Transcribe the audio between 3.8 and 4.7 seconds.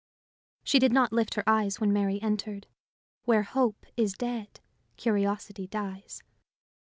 is dead,